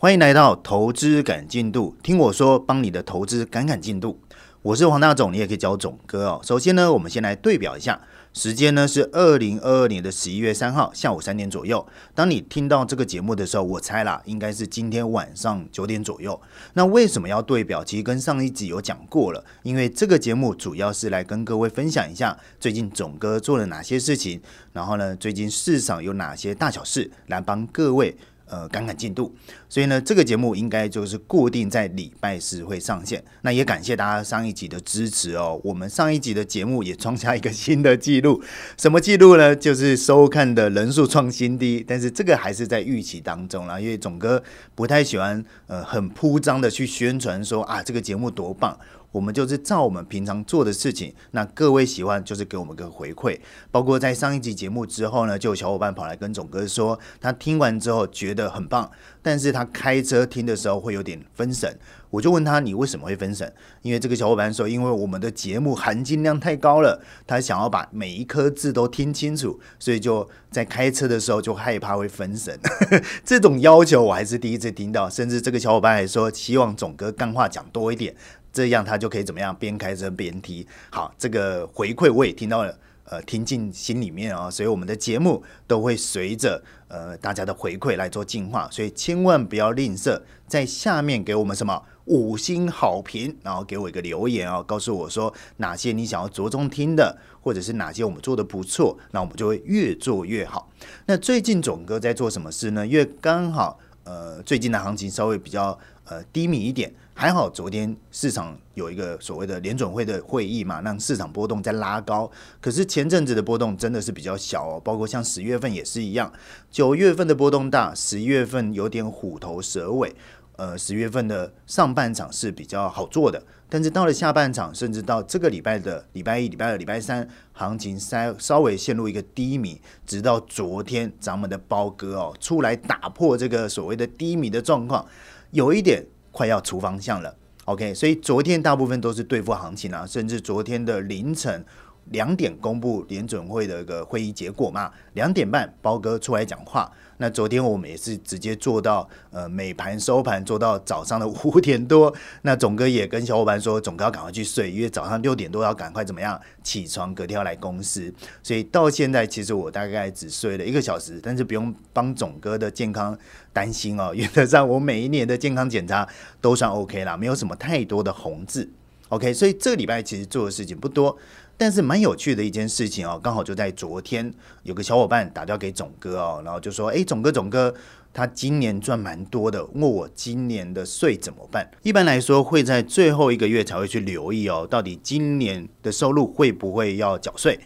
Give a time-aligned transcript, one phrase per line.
[0.00, 4.20] 欢迎来到投资赶进度，听我说，帮你的投资赶赶进度。
[4.62, 6.40] 我是黄大总，你也可以叫我总哥哦。
[6.44, 8.00] 首先呢，我们先来对表一下。
[8.32, 11.84] 时间呢是二零二二年的十一月三号下午三点左右。
[12.14, 16.40] 当你听到这个节目的时候，我猜啦，应该是今天晚上九点左右。
[16.74, 17.82] 那为什么要对表？
[17.82, 24.40] 其实跟上一集有讲过了，因为这个节目主要是来跟各位分享一下最近总哥做了哪些事情，
[24.72, 28.16] 然后呢，最近市场有哪些大小事，来帮各位。
[28.50, 29.34] 呃，赶赶进度，
[29.68, 33.22] 所以呢，这个节目应该就是固定在礼拜四会上线。
[33.42, 35.60] 那也感谢大家上一集的支持哦。
[35.62, 38.42] 我们上一集的节目也创下一个新的记录，
[38.78, 39.54] 什么记录呢？
[39.54, 41.84] 就是收看的人数创新低。
[41.86, 44.42] 但是这个还是在预期当中啦，因为总哥
[44.74, 48.78] 不太喜欢呃很铺张的去宣传说啊这个节目多棒。
[49.12, 53.38] 我们就是照我们平常做的事情，那各位喜欢就是给我们个回馈。
[53.70, 58.90] 包括在上一集节目之后呢，就有小伙伴跑来跟总哥说，他听完之后觉得很棒，
[59.22, 61.78] 但是他开车听的时候会有点分神。
[62.10, 63.52] 我就问他，你为什么会分神？
[63.82, 72.58] 因为这个小伙伴说，因为我们的节目含金量太高了，他想要把每一颗字都听清楚，所以就在开车的时候就害怕会分神。
[73.24, 78.14] 这种要求我还是第一次听到，甚至这个小伙伴还说，希望总哥干话讲多一点。
[78.58, 79.54] 这样他就可以怎么样？
[79.54, 80.66] 边开车边听。
[80.90, 84.50] 好，这个回馈我也听到了，呃，听进心里面啊。
[84.50, 100.68] 所以我们的节目都会随着呃大家的回馈来做进化，所以千万不要吝啬，在下面给我们什么五星好评，然后给我一个留言哦，告诉我说哪些你想要着重听的，或者是哪些我们做的不错，那我们就会越做越好。
[101.06, 102.84] 那最近总哥在做什么事呢？
[102.84, 106.92] 因为刚好呃最近的行情稍微比较呃低迷一点。
[107.20, 112.30] 还好，昨天市场有一个所谓的联准会的会议嘛，让市场波动在拉高。
[112.60, 116.32] 可是前阵子的波动真的是比较小哦，包括像十月份也是一样，
[116.70, 120.14] 九月份的波动大，十一月份有点虎头蛇尾。
[120.54, 135.04] 呃，十月份的上半场是比较好做的，但是到了下半场，甚至到这个礼拜的礼拜一、礼拜二、礼拜三，行情稍稍微陷入一个低迷，直到昨天咱们的包哥哦出来打破这个所谓的低迷的状况，
[135.50, 136.06] 有一点。
[136.38, 137.34] 快要出方向了
[137.64, 141.64] ，OK，所以昨天大部分都是对付行情啊，甚至昨天的凌晨
[142.10, 146.90] 两点公布联准会的一个会议结果嘛，两点半包哥出来讲话。
[147.20, 152.14] 那昨天我们也是直接做到，呃，美盘收盘做到早上的五点多。
[152.42, 158.14] 那总哥也跟小伙伴说，总哥要赶快去睡，因为早上六点多要赶快怎么样起床，隔天要来公司。
[158.40, 163.18] 所以到现在其实我大概只睡了一个小时，但是不用帮总哥的健康
[163.52, 164.12] 担心哦。
[164.14, 166.08] 原则上我每一年的健康检查
[166.40, 168.70] 都算 OK 啦，没有什么太多的红字。
[169.08, 171.18] OK，所以这个礼拜其实做的事情不多。
[171.58, 174.32] 但是蛮有趣的一件事情哦，刚好就在昨天，
[174.62, 177.74] 有个小伙伴打电话给总哥哦，然后就说：“哎，总哥，总哥，
[178.14, 181.68] 他今年赚蛮多的，问我今年的税怎么办？
[181.82, 187.58] 一般来说会在最后一个月才会去留意哦，到底今年的收入会不会要缴税。”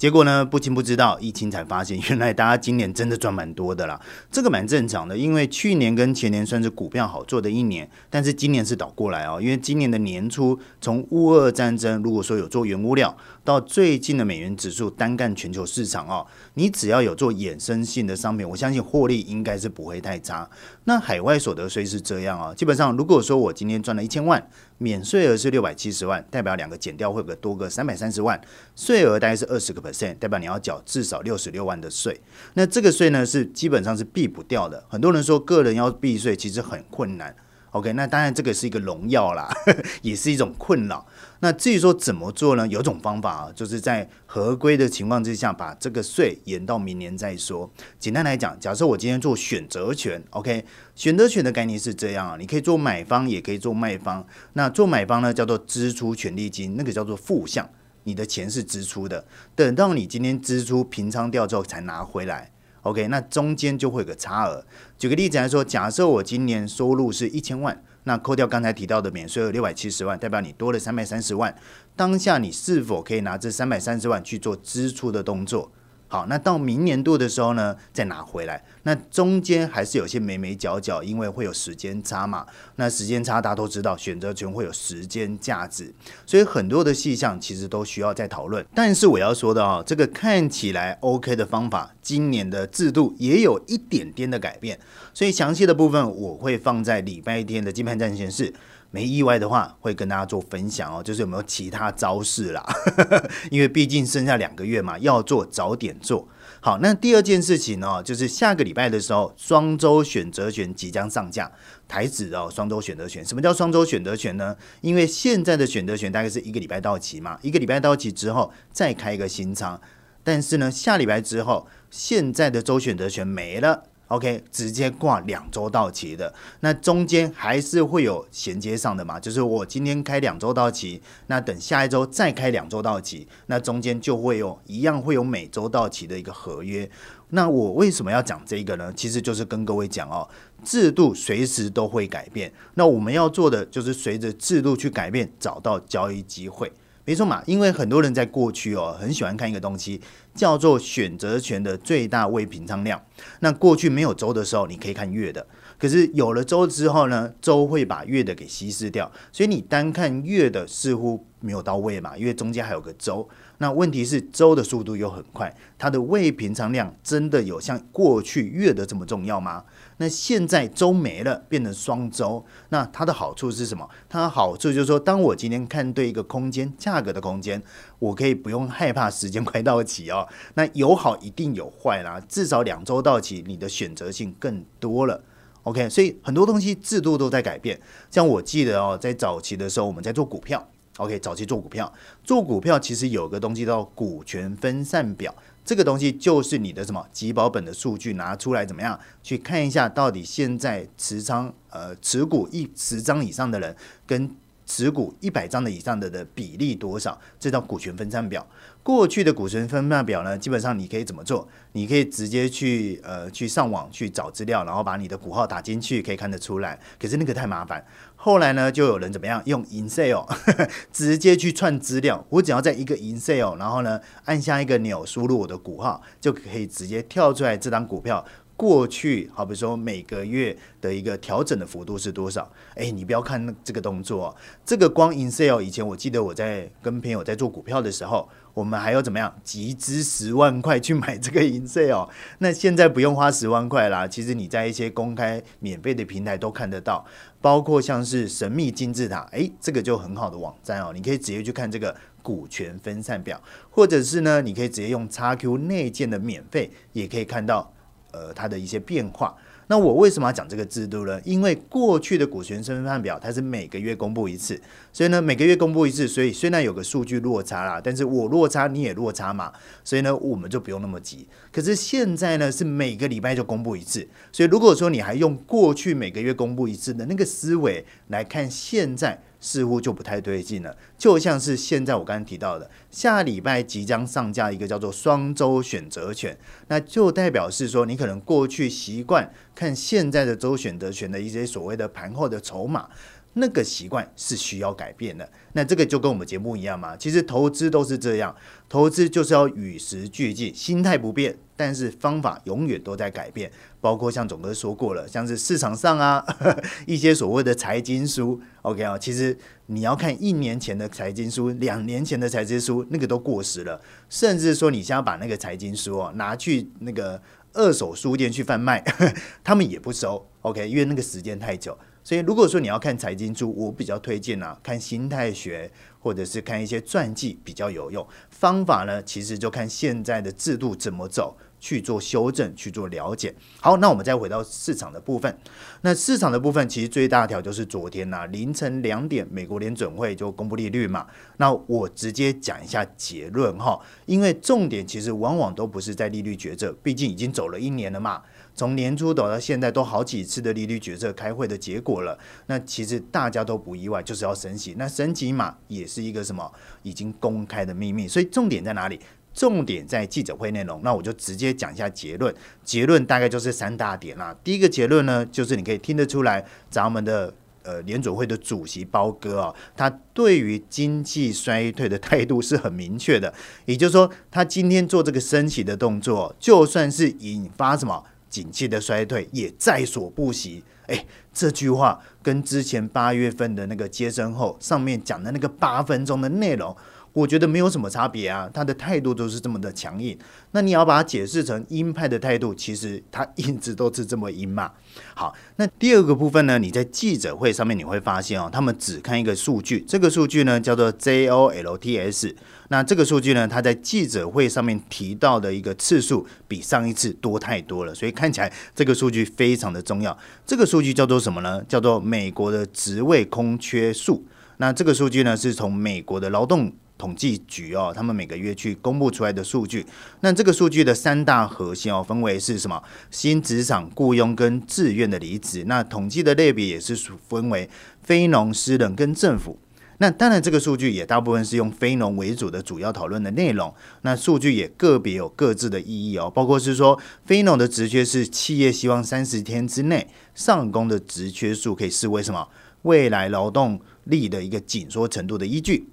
[0.00, 4.00] 结果呢，不清不知道，一清才发现，原来大家今年真的赚蛮多的啦。
[4.32, 9.38] 这个蛮正常的，因为去年跟前年算是股票好做的一年，但是今年是倒过来哦。
[9.42, 20.48] 因为今年的年初，从乌俄战争，如果说有做原物料，到最近的美元指数单干全球市场哦，你只要有做衍生性的商品，我相信获利应该是不会太差。
[20.90, 24.44] 那海外所得税是这样啊，基本上如果说我今天赚了一千万。
[24.78, 28.40] 免税额是六百七十万，代表两个减掉会不会多个三百三十万，
[28.74, 32.18] 税额大概是二十个 percent，代表你要缴至少六十六万的税。
[32.54, 34.82] 那这个税呢是基本上是避不掉的。
[34.88, 37.36] 很多人说个人要避税其实很困难。
[37.72, 39.48] OK，那当然这个是一个荣耀啦，
[40.02, 41.06] 也是一种困扰。
[41.42, 42.68] 那至于说怎么做呢？
[42.68, 47.70] 有种方法啊，就是在合规的情况之下，把这个税延到明年再说。
[47.98, 50.64] 简单来讲，假设我今天做选择权，OK，
[50.94, 54.26] 选择权的概念是这样啊，你可以做买方，也可以做卖方。
[54.52, 57.66] 那做买方呢，叫做支出权利金，那个叫做负项，
[58.04, 59.24] 你的钱是支出的，
[59.54, 62.52] 等到你今天支出平仓掉之后才拿回来。
[62.82, 64.64] OK，那中间就会有个差额。
[64.98, 71.54] 举个例子来说，假设我今年收入是一千万，那扣掉刚才提到的免税额六百七十万，代表你多了三百三十万。
[71.94, 75.70] 当下你是否可以拿这三百三十万去做支出的动作？
[76.10, 78.60] 好，那到明年度的时候呢，再拿回来。
[78.82, 82.44] 那中间还是有些眉眉角角，因为会有时间差嘛。
[82.74, 85.94] 那时间差大家都知道，选择权会有时间价值，
[86.26, 88.66] 所以很多的细项其实都需要再讨论。
[88.74, 94.76] 但是我要说的哦，这个看起来 OK 的方法，今年的制度也有一点点的改变。
[95.14, 98.52] 所以详细的部分我会放在礼拜天的金盘战显示。
[98.90, 102.64] 没意外的话，会跟大家做分享哦，就是有没有其他招式啦？
[103.50, 106.28] 因为毕竟剩下两个月嘛，要做早点做。
[106.62, 111.50] 好，那第二件事情呢，就是下个礼拜的时候，双周选择权即将上架。
[111.88, 114.56] 台指哦，双周选择权，什么叫双周选择权呢？
[114.80, 119.80] 因为现在的选择权大概是一个礼拜到期嘛，一个礼拜到期之后再开一个新仓，
[120.22, 123.84] 但是呢，下礼拜之后，现在的周选择权没了。
[124.10, 129.20] OK，直接挂两周到期的，那中间还是会有衔接上的嘛？
[129.20, 136.90] 就是我今天开两周到期，那等下一周再开两周到期，那中间就会有一样会有每周到期的一个合约。
[137.28, 138.92] 那我为什么要讲这个呢？
[138.96, 140.28] 其实就是跟各位讲哦，
[140.64, 146.72] 制度随时都会改变，那我们要做的就是随着制度去改变，找到交易机会。
[147.10, 150.00] 没错嘛，因为很多人在过去哦，很喜欢看一个东西，
[150.32, 153.02] 叫做选择权的最大未平仓量。
[153.40, 155.44] 那过去没有周的时候，你可以看月的；
[155.76, 163.28] 可是有了周之后呢，周会把月的给稀释掉，所以你单看月的似乎没有到位嘛，因为中间还有个周。
[163.62, 169.62] 那问题是周的速度又很快，它的未平仓量真的有像过去月的这么重要吗？
[169.98, 173.86] 那现在周没了，变成双周，那它的好处是什么？
[174.08, 177.62] 它的好处就是说，当我今天看对一个空间价格的空间，
[177.98, 180.26] 我可以不用害怕时间快到期哦。
[180.54, 185.22] 那有好一定有坏啦，至少两周到期，你的选择性更多了。
[185.64, 187.78] OK，所以很多东西制度都在改变。
[188.10, 190.66] 像我记得哦，在早期的时候，我们在做股票
[191.00, 191.92] ，OK，早期做股票，
[192.22, 195.34] 做股票其实有个东西叫股权分散表。
[195.64, 203.76] 这个东西就是你的什么集保本的数据拿出来怎么样去看一下，到底现在持仓呃持股一十张以上的人
[204.06, 204.34] 跟
[204.66, 207.18] 持股一百张的以上的的比例多少？
[207.38, 208.44] 这叫股权分散表。
[208.90, 211.46] 过去的股权分散表呢，基本上你可以怎么做？
[211.72, 216.76] 你可以直接去呃去上网去找资料，然后把你的股号打进去，可以看得出来。
[216.98, 217.86] 可是那个太麻烦。
[218.16, 220.26] 后来呢，就有人怎么样用 Insale
[220.92, 222.26] 直接去串资料。
[222.30, 228.24] 我只要在一个 Insale，然后呢按下一个钮，输入我的股号，就可以直接跳出来这张股票
[228.56, 232.50] 过去，好比说每个月的一个调整的幅度是多少。
[232.74, 238.28] 哎，你不要看这个动作，这个光 Insale 以前我记得我在跟朋友在做股票的时候。
[238.54, 242.08] 我们还要怎么样集资十万块去买这个银税哦？
[242.38, 244.06] 那现在不用花十万块啦。
[244.06, 247.04] 其实你在一些公开免费的平台都看得到，
[247.40, 250.92] 包括像是神秘金字塔，诶，这个就很好的网站哦。
[250.94, 257.72] 你可以直接去看这个股权分散表，或者是呢，你可以直接用 XQ 内建的免费，也可以看到
[258.12, 259.34] 呃它的一些变化。
[259.70, 261.20] 那我为什么要讲这个制度呢？
[261.24, 264.60] 因为过去的股权身份表它是每个月公布一次，
[264.92, 269.52] 所以呢每个月公布一次，所以虽然有个数据落差啦，但是我落差你也落差嘛，
[269.84, 271.28] 所以呢我们就不用那么急。
[271.52, 279.22] 可是现在呢是每个礼拜就公布一次，所以如果说你还用过去每个月公布一次的那个思维来看现在。
[279.40, 286.38] 似乎就不太对劲了，就像是现在我刚刚提到的，下礼拜即将上架一个叫做双周选择权，
[286.68, 292.88] 那就代表是说，你可能过去习惯看现在的周选择权的一些所谓的盘后的筹码。
[293.34, 296.96] 那个习惯是需要改变的，那这个就跟我们节目一样嘛。
[296.96, 298.34] 其实投资都是这样，
[298.68, 303.50] 投资就是要与时俱进，心态不变，但是方法永远都在改变。
[303.80, 306.24] 包括像总哥说过了，像是市场上啊
[306.86, 313.80] 一些所谓的财经书，OK 啊，其实你要看一年前的财经书，两年前的财经书，那个都过时了。
[314.08, 317.22] 甚至说你现在把那个财经书哦拿去那个
[317.52, 318.82] 二手书店去贩卖，
[319.44, 321.78] 他们也不收，OK，因为那个时间太久。
[322.02, 328.06] 所以，如果说你要看财经书，我比较推荐啊，看心态学或者是看一些传记比较有用。
[328.30, 333.34] 方法呢，其实就看现在的制度怎么走去做修正，去做了解。
[333.60, 335.38] 好，那我们再回到市场的部分。
[335.82, 341.06] 那市场的部分，其实最大条就是昨天呐凌晨两点，美国联准会就公布利率嘛。
[341.36, 348.22] 那我直接讲一下结论哈，因为重点其实往往都不是在利率决策，毕竟已经走了一年了嘛。
[348.60, 352.18] 从年初走到现在，都好几次的利率决策开会的结果了。
[352.46, 354.74] 那其实大家都不意外，就是要升息。
[354.76, 356.52] 那升级嘛，也是一个什么
[356.82, 358.06] 已经公开的秘密。
[358.06, 359.00] 所以重点在哪里？
[359.32, 360.78] 重点在记者会内容。
[360.84, 362.34] 那我就直接讲一下结论。
[362.62, 364.36] 结论大概就是三大点啦。
[364.44, 373.32] 第一个结论呢，就是你可以听得出来，咱们的呃联准会的主席包哥啊，他对于经济衰退的态度是很明确的。
[373.64, 378.04] 也就是说，他今天做这个升息的动作，就算是引发什么？
[378.30, 380.64] 景气的衰退也在所不惜。
[380.86, 386.74] 哎，这句话跟之前八月份的那个接生后上面讲的那个八分钟的内容
[387.12, 390.16] 我觉得没有什么差别啊，他的态度都是这么的强硬。
[390.52, 394.70] 那你要把它解释成鹰派的态度，其实他一直都是这么鹰嘛。
[395.14, 402.34] 好，那第二个部分呢，你在记者会上面你会发现哦，他们只看一个数据，这个数据呢叫做 JOLTS。
[402.68, 410.16] 那这个数据呢，他在记者会上面提到的一个次数比上一次多太多了，所以看起来这个数据非常的重要。
[410.46, 411.60] 这个数据叫做什么呢？
[411.68, 414.24] 叫做美国的职位空缺数。
[414.58, 416.70] 那这个数据呢，是从美国的劳动
[417.00, 419.86] 统计局哦，他们每个月去公布出来的数据。
[420.20, 422.82] 那这个数据的三大核心哦，分为是什么？
[423.10, 425.64] 新职场雇佣跟自愿的离职。
[425.66, 426.94] 那统计的类别也是
[427.26, 427.70] 分为
[428.02, 429.58] 非农、私人跟政府。
[429.96, 433.74] 那当然，这个数据也大部分是用非农为主的主要讨论的内容。
[434.02, 442.46] 那数据也个别有各自的意义哦，包括是说非农的职缺是企业希望三十天之内上工的职缺数，可以视为什么？
[442.82, 445.86] 未来劳动力的一个紧缩程度的依据。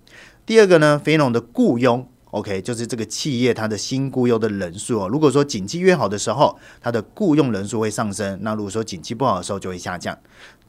[0.47, 5.09] 第二个呢，非农的雇佣，OK，就是这个企业它的新雇佣的人数哦。
[5.09, 10.17] 如果说景气越好的时候，它的雇佣人数会上升；那如果说景气不好的时候，就会下降。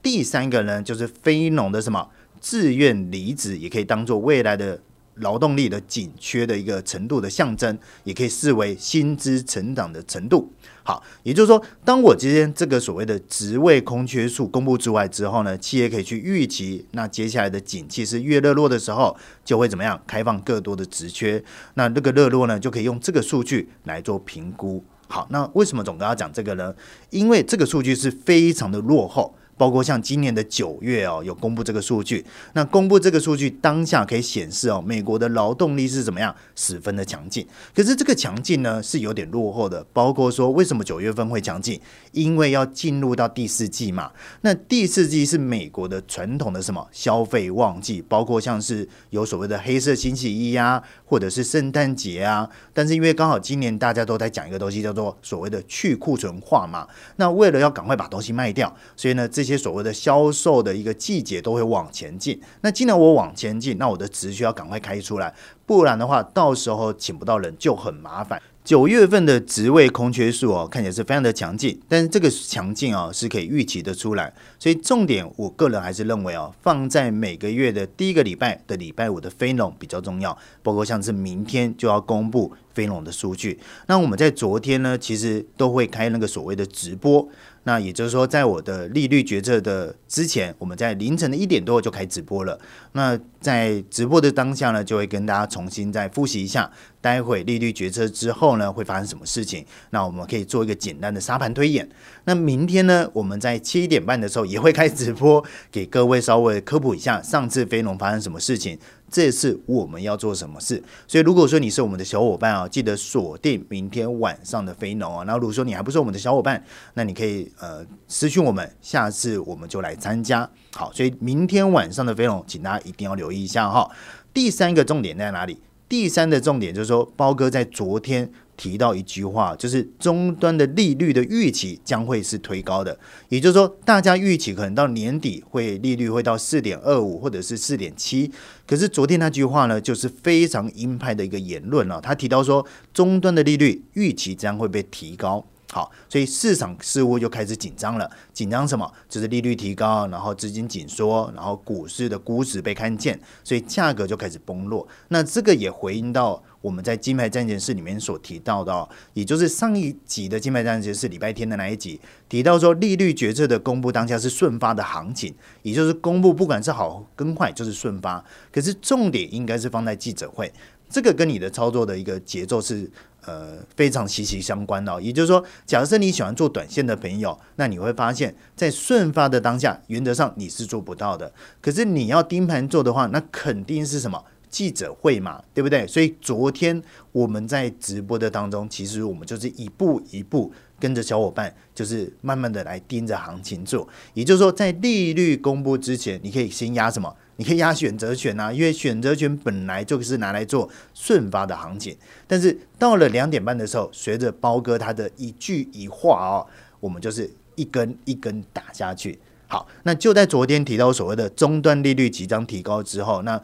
[0.03, 2.09] 第三个呢，就是非农的什么
[2.41, 4.81] 自愿离职，也可以当做未来的。
[5.21, 10.49] 劳动力的紧缺的一个程度的象征，也可以视为薪资成长的程度。
[10.89, 19.15] 好，也就是说，当我今天这个所谓的职位空缺数公布之外之后呢，企业可以去预期，那接下来的景气是越热络的时候，
[19.45, 21.45] 就会怎么样开放更多的职缺。
[21.75, 24.83] 那这个热络呢，就可以用这个数据来做评估。
[25.09, 26.75] 好，那为什么总哥要讲这个呢？
[27.11, 29.35] 因为这个数据是非常的落后。
[29.59, 32.25] 包括像今年的九月哦，有公布这个数据。
[32.53, 37.45] 那公布这个数据当下可以显示哦，美国的劳动力是怎么样，十分的强劲。
[37.75, 39.85] 可是这个强劲呢是有点落后的。
[39.93, 41.81] 包括说为什么九月份会强劲？
[42.13, 44.13] 因为要进入到第四季嘛。
[44.43, 48.01] 那第四季是美国的传统的什么消费旺季？
[48.09, 52.49] 包括像是有所谓的黑色星期一呀，或者是圣诞节啊。
[52.73, 56.87] 但是因为刚好今年大家都在讲一个东西叫做所谓的去库存化嘛。
[57.17, 59.48] 那为了要赶快把东西卖掉，所以呢这。
[59.49, 62.39] 一些所谓的销售的一个季节都会往前进。
[62.61, 68.39] 那既然我往前进，那我的值需要赶快开出来，不然的话，到时候请不到人就很麻烦。
[68.63, 74.31] 九月份的职位空缺数哦，看起来是非常的强劲，但是这个强劲啊是可以预期的出来。
[74.59, 83.59] 所以重点，我个人还是认为哦，放在每个月的第一个礼拜的礼拜五的非农比较重要，包括像是明天就要公布非农的数据。
[83.87, 87.27] 那我们在昨天呢，其实都会开那个所谓的直播。
[87.65, 92.59] 那也就是说，在我的利率决策的之前，我们在凌晨的一点多就开直播了。
[92.99, 96.69] 那在直播的当下呢，就会跟大家重新再复习一下，
[97.01, 99.65] 待会利率决策之后呢，会发生什么事情。
[99.91, 101.89] 那我们可以做一个简单的沙盘推演。
[102.25, 108.77] 那明天呢，我们在七点半的时候也会开直播，给各位稍微科普一下上次飞龙发生什么事情。
[109.09, 110.83] 这次我们要做什么事？
[111.07, 115.25] 所以如果说你是我们的小伙伴啊，记得锁定明天晚上的飞农啊。
[115.25, 116.61] 那如果说你还不是我们的小伙伴，
[116.95, 120.51] 那你可以呃私讯我们，下次我们就来参加。
[120.79, 123.91] 好，所以明天晚上的飞龙，请大家一定要留意一下哈。
[124.33, 125.59] 第三个重点在哪里？
[125.89, 128.31] 第三的重点就是说，包哥在昨天。
[128.59, 138.29] 提到一句话，就是终端的利率的预期将会是推高的，也就是说，大家预期可能到年底会利率会到四点二五或者是四点七，
[138.67, 142.01] 可是昨天那句话呢，就是非常鹰派的一个言论了。
[142.01, 145.47] 他提到说，终端的利率预期将会被提高。
[145.71, 148.11] 好，所以市场似乎就开始紧张了。
[148.33, 148.91] 紧张什么？
[149.07, 154.89] 就是利率提高，然后资金紧缩，然后股市的估值被看见，所以价格就开始崩落。
[155.09, 168.25] 那这个也回应到我们在金牌战件室里面所提到的哦，也就是上一集的金牌战件室礼拜天的那一集提到说，利率决策的公布当下是顺发的行情，也就是公布不管是好跟坏就是顺发。
[168.53, 170.53] 可是重点应该是放在记者会，
[170.89, 172.91] 这个跟你的操作的一个节奏是。
[173.27, 181.31] 呃，非常息息相关的，也就是说，假设你喜欢做短线的朋友，那你会发现在顺发的当下，原则上你是做不到的。
[181.61, 185.87] 可是你要盯盘做的话，那肯定是什么记者会嘛，对不对？
[185.87, 193.89] 所以昨天我们在直播的当中，其实我们就是一步一步跟着小伙伴，就是慢慢的来盯着行情做。
[194.15, 197.15] 也就是说，在利率公布之前，你可以先压什么？
[197.37, 201.97] 你可以压选择权啊，因为选择权本来就是拿来做顺发的行情。
[202.27, 206.47] 但是到了两点半的时候，随着包哥他的一句一话哦，
[206.81, 209.17] 我们就是一根一根打下去。
[209.47, 213.41] 好，那就在昨天提到所谓的终端利率即将提高之后，那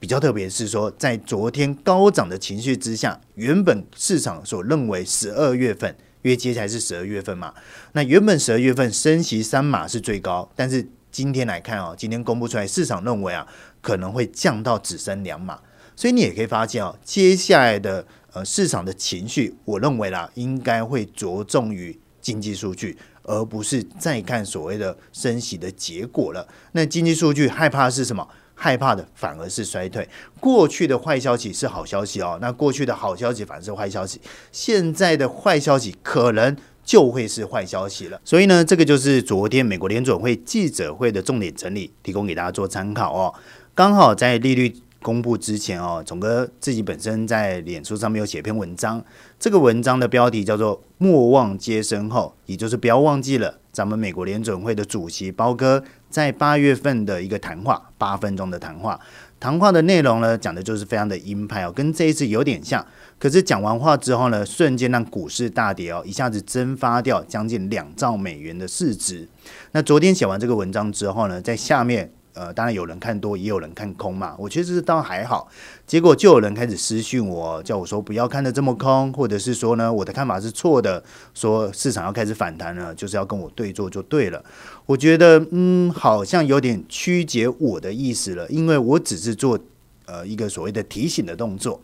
[0.00, 7.52] 比较特别是说，在昨天高涨的情绪之下，原本市场所认为十二月份，因为接下来是十二月份嘛，
[7.92, 13.46] 那原本十二月份升息三码是最高，但是今天来看哦，今天公布出来，市场认为啊
[13.80, 15.58] 可能会降到只升两码，
[15.96, 26.46] 所以你也可以发现哦，接下来的呃市场的情绪，我认为啦，应该会着重于经济数据，而不是再看所谓的升息的结果了。
[26.72, 28.28] 那经济数据害怕是什么？
[28.60, 30.06] 害怕的反而是衰退。
[30.40, 34.20] 过去的坏消息是好消息哦，那过去的好消息反而是坏消息。
[34.50, 38.20] 现在的坏消息可能就会是坏消息了。
[38.24, 43.32] 所以呢，这个就是昨天美国联准会记者会的重点整理，提供给大家做参考哦。
[43.74, 49.04] 刚好在利率公布之前哦，总哥自己本身在脸书上面有写篇文章，
[49.38, 55.84] 这个文章的标题叫做“莫忘接身后”，也就是不要忘记了咱们美国联准会的主席包哥。
[56.10, 58.98] 在八月份的一个谈话，八分钟的谈话，
[59.38, 62.84] 谈话的内容呢，讲的就是非常的鹰派哦，跟这一次有点像。
[63.18, 69.28] 可是讲完话之后呢，瞬间让股市大跌哦，一下子蒸发掉将近两兆美元的市值。
[69.72, 72.12] 那昨天写完这个文章之后呢，在下面。
[72.38, 74.36] 呃，当然有人看多，也有人看空嘛。
[74.38, 75.48] 我其实倒还好，
[75.88, 81.02] 结果就有人开始私讯我，叫我说不要看的这么空，或者是说呢，我的看法是错的，
[81.34, 84.40] 说市场要开始反弹了，就是要跟我对坐就对了。
[84.86, 89.58] 我觉得，嗯，好像有点曲解我的意思了，因为我只是做
[90.06, 91.80] 呃一个所谓的提醒的动作，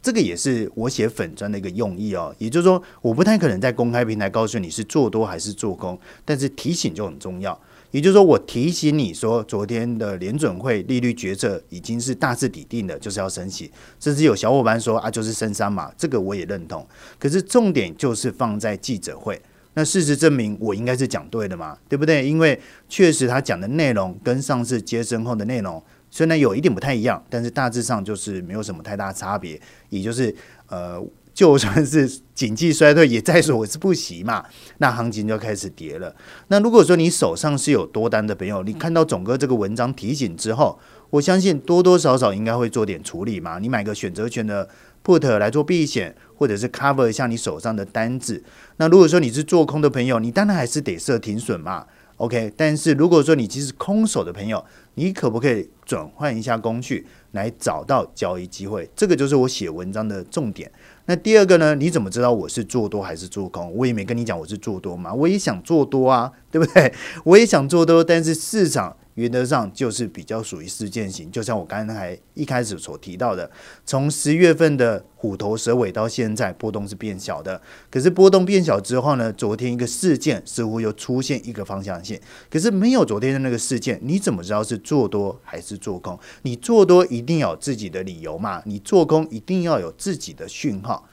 [0.00, 2.34] 这个也是我写粉砖的一个用意哦。
[2.38, 7.60] 也就是说，我不太可能在公开平台告诉你是做多还是做空，但是提醒就很重要。
[7.90, 13.70] 也就是说，我提醒你说，昨天的联准会利率决策已经是大致底定的，就是要升息。
[13.98, 16.86] 甚至有小伙伴说啊，就是升三嘛，这个我也认同。
[17.18, 19.40] 可是重点就是放在记者会。
[19.74, 22.26] 那事实证明，我应该是讲对的嘛，对不对？
[22.26, 29.60] 因为确实他讲的内容跟上次接生后的内容虽然有一点不太一样，但是大致上就是没有什么太大差别。
[29.88, 30.34] 也就是
[30.68, 31.02] 呃。
[31.40, 34.44] 就算是经济衰退，也在所不惜嘛。
[34.76, 36.14] 那行情就开始跌了。
[36.48, 40.78] 那如果说你手上是有多单的朋友，你看到总哥这个文章提醒之后，
[41.08, 43.58] 我相信多多少少应该会做点处理嘛。
[43.58, 44.68] 你买个选择权的
[45.02, 48.44] put 来做避险，或者是 cover 一下你手上的单子。
[48.76, 51.86] 那如果说你是做空的朋友，你当然还是得设停损嘛。
[52.18, 54.62] OK，但是如果说你其实空手的朋友，
[54.96, 58.86] 你可不可以转换一下工具来找到交易机会？
[58.94, 60.70] 这个就是我写文章的重点。
[61.06, 61.74] 那第二个呢？
[61.74, 63.74] 你怎么知道我是做多还是做空？
[63.74, 66.92] 我也没跟你讲我是做多嘛，我也想做多啊，对不对？
[67.24, 68.96] 我也想做多，但是市场。
[69.14, 73.50] 原则上就是比较属于事件型，就像我刚才一开始所提到的，
[73.84, 77.60] 从十月份的虎头蛇尾到现在波动是变小的。
[77.90, 82.18] 可是波动变小之后呢，昨天一个事件似乎又出现一个方向性。
[82.48, 86.18] 可是没有昨天的那个事件，你怎么知道是做多还是做空？
[86.42, 88.62] 你做多一定要有自己的理由嘛？
[88.64, 91.06] 你做空一定要有自己的讯号。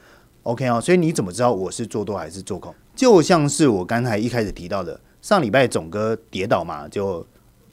[0.43, 2.73] OK 啊，所以你怎么知道我是做多还是做空？
[2.95, 7.25] 就像是我刚才一开始提到的，上礼拜总哥跌倒嘛，就。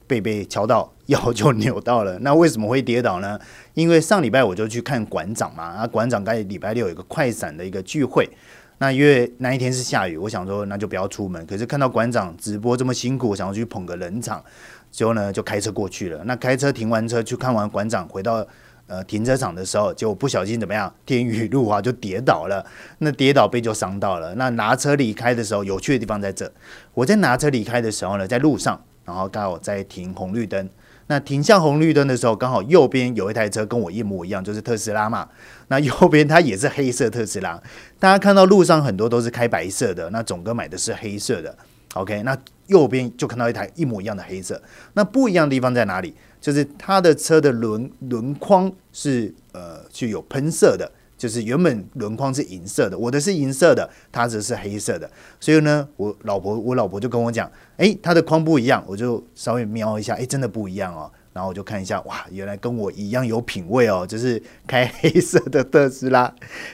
[0.07, 3.39] 被被敲到 腰就扭到了，那为什么会跌倒呢？
[3.73, 8.29] 因为上礼拜我就去看馆长嘛，啊，馆长该礼拜六有一个快闪的一个聚会，
[8.77, 11.43] 那因为那一天是下雨，我想说那就不要出门。
[11.47, 14.45] 可是看到馆长直播这么辛苦，我想要去捧个冷场，
[14.91, 16.23] 之后呢就开车过去了。
[16.25, 18.45] 那开车停完车去看完馆长，回到
[18.87, 22.65] 呃停车场的时候，就不小心怎么样，天雨路滑就跌倒了。
[22.99, 24.35] 那跌倒被就伤到了。
[24.35, 26.51] 那拿车离开的时候，有趣的地方在这，
[26.93, 28.81] 我在拿车离开的时候呢，在路上。
[29.05, 30.67] 然后刚好在停红绿灯，
[31.05, 35.29] 那停下红绿灯的时候，刚好右边有一台车跟我一模一样，就是特斯拉嘛。
[35.69, 37.61] 那右边它也是黑色特斯拉，
[37.99, 41.55] 大家看到路上很多都是开白色的，那总哥买的是黑色的。
[41.93, 44.59] OK，那右边就看到一台一模一样的黑色，
[44.93, 46.15] 那不一样的地方在哪里？
[46.45, 50.91] 就是它的车的轮轮框是呃具有喷射的。
[51.17, 55.09] 就是原本轮框是银色的，我的是银色的，它则是黑色的。
[55.39, 61.09] 所以呢，我老婆我老婆就跟我讲，哎，它的框不一样，我就稍微瞄一下，哎，真的不一样哦。
[61.33, 66.31] 然后我就看一下，哇，原来跟我一样有品味哦，就是开黑色的特斯拉。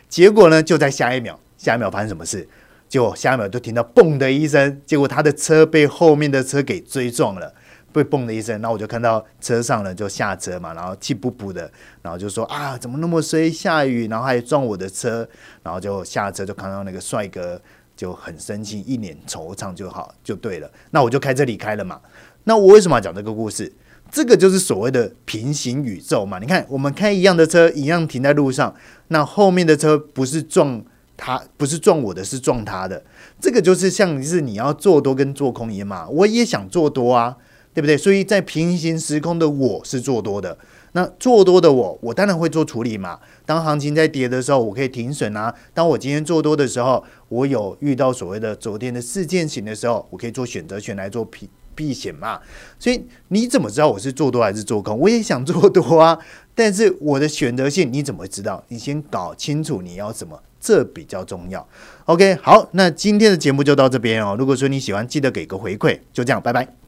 [0.10, 2.46] 结果呢，就在下一秒，下一秒发生什么事？
[2.90, 7.54] 就下一秒就听到嘣的一声，结果他的车被后面的车给追撞了。
[7.94, 15.28] 被嘣的一声，然后我就看到车上了，就下车嘛，然后气不不的，然后就说啊，怎么那么衰，下雨，然后还撞我的车，
[15.64, 17.62] 然后就下车就看到那个帅哥
[17.96, 22.00] 就很生气，一脸惆怅就好就对了，那我就开车离开了嘛。
[22.46, 23.72] 那我为什么要讲这个故事？
[24.10, 26.38] 这个就是所谓的平行宇宙嘛。
[26.40, 28.76] 你看，我们开一样的车，一样停在路上，
[29.08, 30.84] 那后面的车不是撞
[31.16, 33.02] 他，不是撞我的，是撞他的。
[33.40, 37.38] 这个就是像是你要做多跟做空一样嘛，我也想做多啊。
[37.74, 37.98] 对不对？
[37.98, 40.58] 所以在平行时空的我是做多的，
[40.94, 43.20] 那做多的我，我当然会做处理嘛。
[43.46, 45.54] 当行情在跌的时候，我可以停损啊。
[45.74, 52.40] 当我今天做多的时候，我有遇到所谓的昨天的事件型的时候，我可以做选择权来做避避险嘛。
[52.78, 54.98] 所以你怎么知道我是做多还是做空？
[55.00, 56.18] 我也想做多啊，
[56.54, 58.64] 但是我的选择性你怎么知道？
[58.68, 61.66] 你先搞清楚你要什么，这比较重要。
[62.06, 64.36] OK，好，那今天的节目就到这边哦。
[64.38, 66.00] 如果说你喜欢，记得给个回馈。
[66.12, 66.76] 就这样，拜拜。